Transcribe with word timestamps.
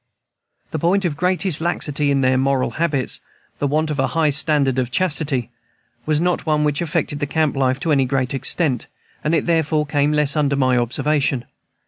The 0.71 0.79
point 0.79 1.05
of 1.05 1.15
greatest 1.15 1.61
laxity 1.61 2.09
in 2.09 2.21
their 2.21 2.35
moral 2.35 2.71
habits 2.81 3.19
the 3.59 3.67
want 3.67 3.91
of 3.91 3.99
a 3.99 4.07
high 4.17 4.31
standard 4.31 4.79
of 4.79 4.89
chastity 4.89 5.51
was 6.07 6.19
not 6.19 6.43
one 6.47 6.63
which 6.63 6.81
affected 6.81 7.19
their 7.19 7.27
camp 7.27 7.55
life 7.55 7.79
to 7.81 7.91
any 7.91 8.05
great 8.05 8.33
extent, 8.33 8.87
and 9.23 9.35
it 9.35 9.45
therefore 9.45 9.85
came 9.85 10.11
less 10.11 10.35
under 10.35 10.55
my 10.55 10.75
observation. 10.75 11.45